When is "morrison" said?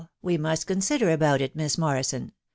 1.77-2.31